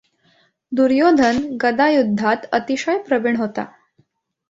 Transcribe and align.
दुर्योधन 0.71 1.37
गदायुद्धात 1.61 2.45
अतिशय 2.51 2.97
प्रवीण 3.07 3.35
होता. 3.35 3.65